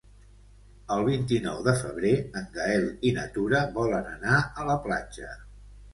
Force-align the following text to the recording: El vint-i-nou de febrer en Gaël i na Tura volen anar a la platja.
El 0.93 1.03
vint-i-nou 1.09 1.59
de 1.67 1.75
febrer 1.83 2.13
en 2.41 2.49
Gaël 2.57 2.89
i 3.11 3.15
na 3.19 3.29
Tura 3.39 3.61
volen 3.79 4.11
anar 4.17 4.43
a 4.65 4.71
la 4.71 4.79
platja. 4.87 5.31